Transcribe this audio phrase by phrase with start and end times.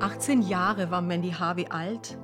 [0.00, 2.16] 18 Jahre war Mandy Harvey alt,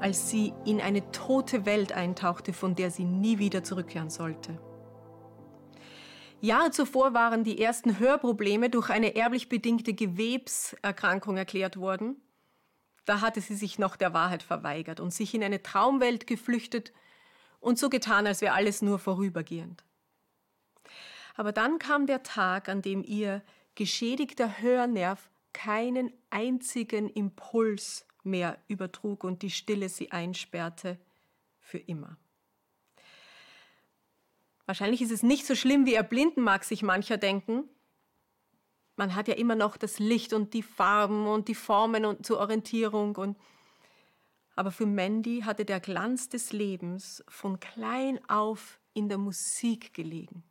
[0.00, 4.58] als sie in eine tote Welt eintauchte, von der sie nie wieder zurückkehren sollte.
[6.40, 12.16] Jahre zuvor waren die ersten Hörprobleme durch eine erblich bedingte Gewebserkrankung erklärt worden.
[13.04, 16.92] Da hatte sie sich noch der Wahrheit verweigert und sich in eine Traumwelt geflüchtet
[17.60, 19.84] und so getan, als wäre alles nur vorübergehend.
[21.36, 23.42] Aber dann kam der Tag, an dem ihr
[23.74, 30.98] geschädigter Hörnerv keinen einzigen Impuls mehr übertrug und die Stille sie einsperrte
[31.58, 32.16] für immer.
[34.66, 37.68] Wahrscheinlich ist es nicht so schlimm, wie erblinden mag sich mancher denken.
[38.96, 42.38] Man hat ja immer noch das Licht und die Farben und die Formen und zur
[42.38, 43.36] Orientierung und
[44.56, 50.42] aber für Mandy hatte der Glanz des Lebens von klein auf in der Musik gelegen.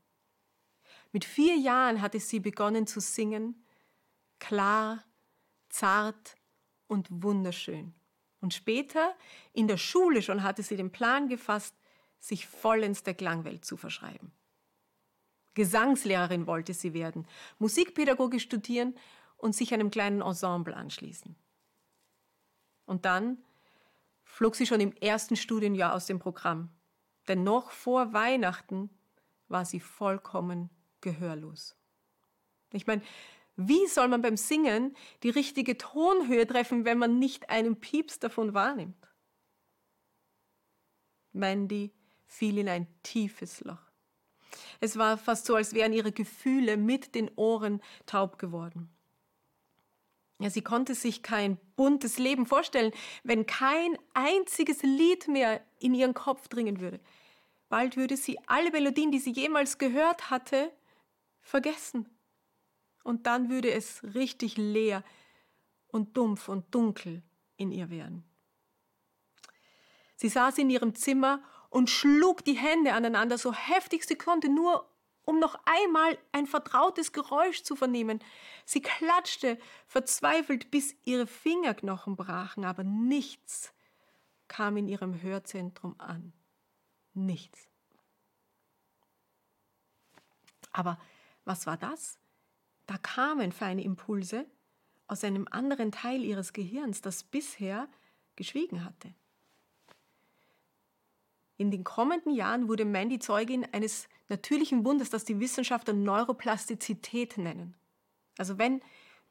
[1.11, 3.63] Mit vier Jahren hatte sie begonnen zu singen,
[4.39, 5.03] klar,
[5.69, 6.35] zart
[6.87, 7.93] und wunderschön.
[8.41, 9.15] Und später,
[9.53, 11.75] in der Schule schon, hatte sie den Plan gefasst,
[12.19, 14.31] sich vollends der Klangwelt zu verschreiben.
[15.53, 18.95] Gesangslehrerin wollte sie werden, Musikpädagogik studieren
[19.37, 21.35] und sich einem kleinen Ensemble anschließen.
[22.85, 23.43] Und dann
[24.23, 26.69] flog sie schon im ersten Studienjahr aus dem Programm,
[27.27, 28.89] denn noch vor Weihnachten
[29.47, 30.69] war sie vollkommen
[31.01, 31.75] gehörlos.
[32.71, 33.01] Ich meine,
[33.61, 38.53] wie soll man beim Singen die richtige Tonhöhe treffen, wenn man nicht einen Pieps davon
[38.53, 38.95] wahrnimmt?
[41.33, 41.91] Mandy
[42.25, 43.91] fiel in ein tiefes Loch.
[44.79, 48.89] Es war fast so, als wären ihre Gefühle mit den Ohren taub geworden.
[50.39, 52.93] Ja, sie konnte sich kein buntes Leben vorstellen,
[53.23, 57.01] wenn kein einziges Lied mehr in ihren Kopf dringen würde.
[57.67, 60.71] Bald würde sie alle Melodien, die sie jemals gehört hatte,
[61.41, 62.07] vergessen.
[63.03, 65.03] Und dann würde es richtig leer
[65.87, 67.23] und dumpf und dunkel
[67.57, 68.23] in ihr werden.
[70.15, 74.89] Sie saß in ihrem Zimmer und schlug die Hände aneinander so heftig sie konnte, nur
[75.23, 78.19] um noch einmal ein vertrautes Geräusch zu vernehmen.
[78.65, 83.73] Sie klatschte verzweifelt, bis ihre Fingerknochen brachen, aber nichts
[84.47, 86.33] kam in ihrem Hörzentrum an.
[87.13, 87.69] Nichts.
[90.71, 90.99] Aber
[91.45, 92.19] was war das?
[92.89, 94.47] Da kamen feine Impulse
[95.05, 97.87] aus einem anderen Teil ihres Gehirns, das bisher
[98.35, 99.13] geschwiegen hatte.
[101.57, 107.77] In den kommenden Jahren wurde Mandy Zeugin eines natürlichen Wunders, das die Wissenschaftler Neuroplastizität nennen.
[108.39, 108.81] Also wenn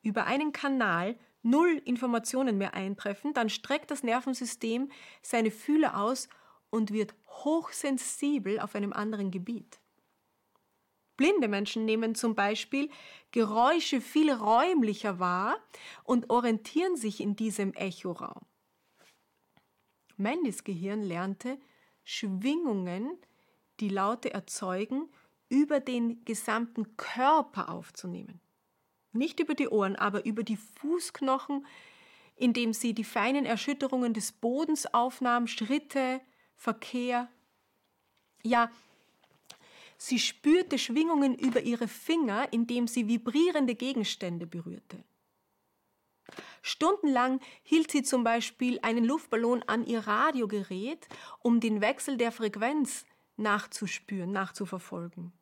[0.02, 4.88] über einen Kanal null Informationen mehr eintreffen, dann streckt das Nervensystem
[5.20, 6.28] seine Fühler aus
[6.70, 9.80] und wird hochsensibel auf einem anderen Gebiet.
[11.18, 12.88] Blinde Menschen nehmen zum Beispiel
[13.32, 15.58] Geräusche viel räumlicher wahr
[16.04, 18.46] und orientieren sich in diesem Echoraum.
[20.16, 21.58] Mandys Gehirn lernte,
[22.04, 23.10] Schwingungen,
[23.80, 25.10] die Laute erzeugen,
[25.50, 28.40] über den gesamten Körper aufzunehmen.
[29.12, 31.66] Nicht über die Ohren, aber über die Fußknochen,
[32.36, 36.20] indem sie die feinen Erschütterungen des Bodens aufnahm, Schritte,
[36.54, 37.28] Verkehr.
[38.44, 38.70] Ja,
[39.98, 45.04] sie spürte Schwingungen über ihre Finger, indem sie vibrierende Gegenstände berührte.
[46.62, 51.06] Stundenlang hielt sie zum Beispiel einen Luftballon an ihr Radiogerät,
[51.41, 53.05] um den Wechsel der Frequenz
[53.37, 55.32] nachzuspüren, nachzuverfolgen.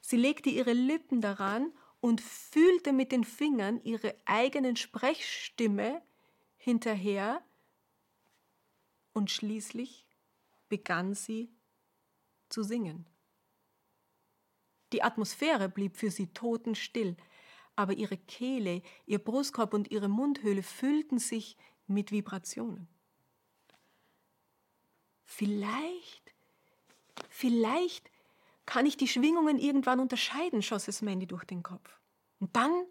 [0.00, 6.02] Sie legte ihre Lippen daran und fühlte mit den Fingern ihre eigenen Sprechstimme
[6.56, 7.42] hinterher
[9.12, 10.06] und schließlich
[10.68, 11.50] begann sie
[12.48, 13.09] zu singen.
[14.92, 17.16] Die Atmosphäre blieb für sie totenstill,
[17.76, 21.56] aber ihre Kehle, ihr Brustkorb und ihre Mundhöhle füllten sich
[21.86, 22.88] mit Vibrationen.
[25.24, 26.34] Vielleicht,
[27.28, 28.10] vielleicht
[28.66, 31.98] kann ich die Schwingungen irgendwann unterscheiden, schoss es Mandy durch den Kopf.
[32.40, 32.84] Und dann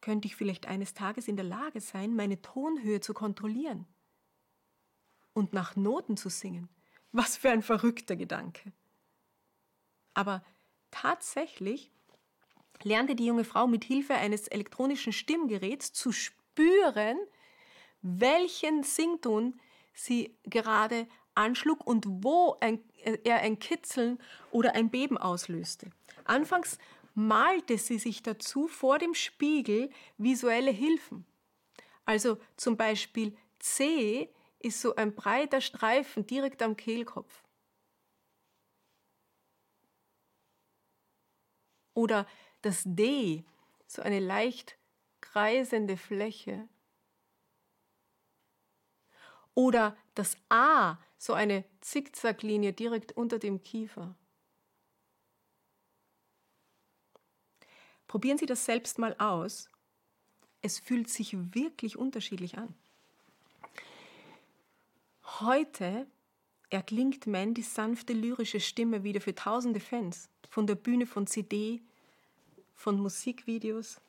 [0.00, 3.86] könnte ich vielleicht eines Tages in der Lage sein, meine Tonhöhe zu kontrollieren
[5.32, 6.68] und nach Noten zu singen.
[7.12, 8.72] Was für ein verrückter Gedanke.
[10.12, 10.44] Aber
[10.94, 11.90] tatsächlich
[12.82, 17.18] lernte die junge Frau mit Hilfe eines elektronischen Stimmgeräts zu spüren,
[18.02, 19.60] welchen Sington
[19.92, 22.80] sie gerade anschlug und wo ein,
[23.24, 24.18] er ein Kitzeln
[24.50, 25.90] oder ein Beben auslöste.
[26.24, 26.78] Anfangs
[27.14, 31.26] malte sie sich dazu vor dem Spiegel visuelle Hilfen.
[32.04, 34.28] Also zum Beispiel C
[34.60, 37.42] ist so ein breiter Streifen direkt am Kehlkopf.
[41.94, 42.26] Oder
[42.62, 43.44] das D,
[43.86, 44.76] so eine leicht
[45.20, 46.68] kreisende Fläche.
[49.54, 54.14] Oder das A, so eine Zickzacklinie direkt unter dem Kiefer.
[58.08, 59.70] Probieren Sie das selbst mal aus.
[60.60, 62.74] Es fühlt sich wirklich unterschiedlich an.
[65.40, 66.06] Heute
[66.70, 71.82] erklingt Mandys sanfte lyrische Stimme wieder für tausende Fans von der Bühne von CD,
[72.76, 74.00] von Musikvideos.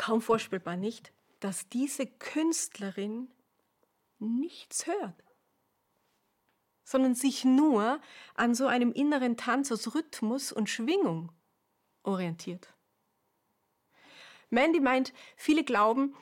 [0.00, 3.28] Kaum vorstellbar nicht, dass diese Künstlerin
[4.18, 5.22] nichts hört
[6.90, 8.00] sondern sich nur
[8.34, 11.30] an so einem inneren Tanz aus Rhythmus und Schwingung
[12.02, 12.74] orientiert.
[14.50, 16.16] Mandy meint, viele glauben,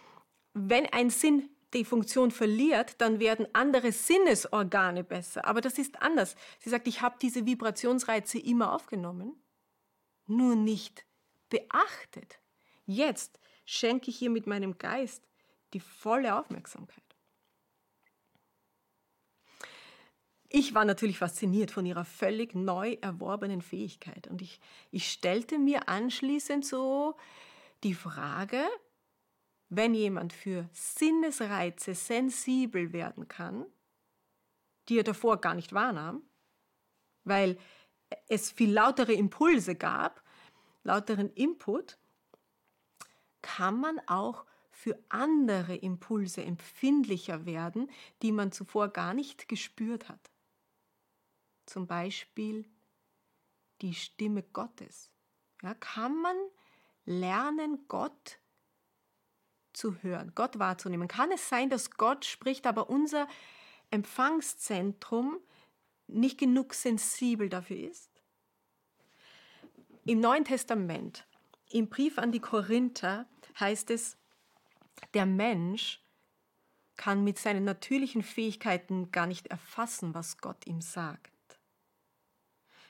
[0.53, 5.47] wenn ein Sinn die Funktion verliert, dann werden andere Sinnesorgane besser.
[5.47, 6.37] Aber das ist anders.
[6.59, 9.43] Sie sagt, ich habe diese Vibrationsreize immer aufgenommen,
[10.27, 11.07] nur nicht
[11.49, 12.41] beachtet.
[12.85, 15.23] Jetzt schenke ich ihr mit meinem Geist
[15.75, 17.05] die volle Aufmerksamkeit.
[20.49, 24.59] Ich war natürlich fasziniert von ihrer völlig neu erworbenen Fähigkeit und ich,
[24.91, 27.19] ich stellte mir anschließend so
[27.85, 28.65] die Frage,
[29.69, 33.67] wenn jemand für Sinnesreize sensibel werden kann,
[34.89, 36.23] die er davor gar nicht wahrnahm,
[37.25, 37.59] weil
[38.29, 40.23] es viel lautere Impulse gab,
[40.85, 41.99] lauteren Input,
[43.57, 47.91] kann man auch für andere Impulse empfindlicher werden,
[48.23, 50.31] die man zuvor gar nicht gespürt hat
[51.69, 52.65] zum Beispiel
[53.83, 55.11] die Stimme Gottes.
[55.63, 56.37] Ja, kann man
[57.05, 58.39] lernen, Gott
[59.73, 61.09] zu hören, Gott wahrzunehmen?
[61.09, 63.29] Kann es sein, dass Gott spricht, aber unser
[63.91, 65.39] Empfangszentrum
[66.07, 68.11] nicht genug sensibel dafür ist?
[70.05, 71.27] Im Neuen Testament,
[71.71, 73.27] im Brief an die Korinther,
[73.61, 74.17] heißt es,
[75.15, 76.03] der Mensch
[76.97, 81.33] kann mit seinen natürlichen Fähigkeiten gar nicht erfassen, was Gott ihm sagt.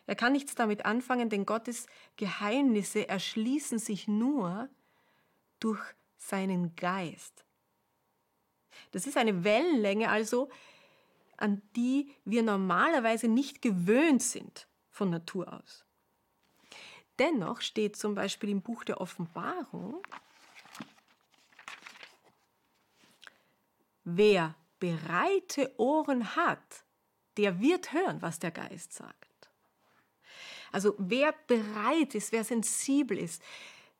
[0.07, 1.87] Er kann nichts damit anfangen, denn Gottes
[2.17, 4.71] Geheimnisse erschließen sich nur
[5.61, 5.83] durch
[6.17, 7.45] seinen Geist.
[8.93, 10.49] Das ist eine Wellenlänge also,
[11.37, 15.85] an die wir normalerweise nicht gewöhnt sind von Natur aus.
[17.19, 20.03] Dennoch steht zum Beispiel im Buch der Offenbarung,
[24.17, 26.85] wer bereite Ohren hat,
[27.37, 29.51] der wird hören, was der Geist sagt.
[30.73, 33.43] Also wer bereit ist, wer sensibel ist.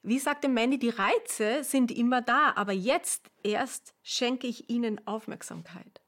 [0.03, 6.01] Wie sagte Mandy, die Reize sind immer da, aber jetzt erst schenke ich ihnen Aufmerksamkeit.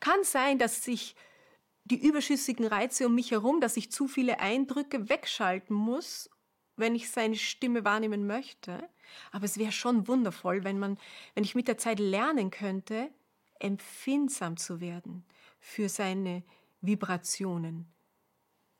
[0.00, 1.14] Kann sein, dass sich
[1.84, 6.30] die überschüssigen Reize um mich herum, dass ich zu viele Eindrücke wegschalten muss,
[6.78, 8.88] wenn ich seine Stimme wahrnehmen möchte.
[9.32, 10.98] Aber es wäre schon wundervoll, wenn man,
[11.34, 13.10] wenn ich mit der Zeit lernen könnte,
[13.58, 15.24] empfindsam zu werden
[15.60, 16.42] für seine
[16.80, 17.92] Vibrationen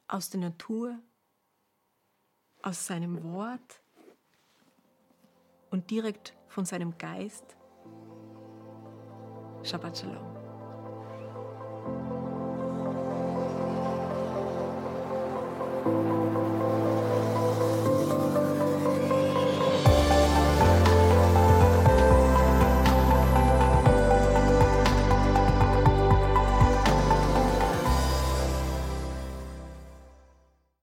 [0.07, 0.99] aus der Natur,
[2.63, 3.83] aus seinem Wort
[5.71, 7.57] und direkt von seinem Geist.
[9.63, 10.39] Shabbat Shalom.